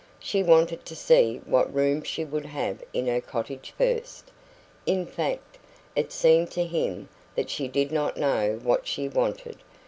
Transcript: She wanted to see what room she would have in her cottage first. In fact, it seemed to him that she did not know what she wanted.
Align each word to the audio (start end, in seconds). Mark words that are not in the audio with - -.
She 0.17 0.41
wanted 0.41 0.83
to 0.87 0.95
see 0.95 1.41
what 1.45 1.71
room 1.71 2.01
she 2.01 2.25
would 2.25 2.47
have 2.47 2.81
in 2.91 3.05
her 3.05 3.21
cottage 3.21 3.71
first. 3.77 4.31
In 4.87 5.05
fact, 5.05 5.59
it 5.95 6.11
seemed 6.11 6.49
to 6.53 6.63
him 6.65 7.07
that 7.35 7.51
she 7.51 7.67
did 7.67 7.91
not 7.91 8.17
know 8.17 8.59
what 8.63 8.87
she 8.87 9.07
wanted. 9.07 9.57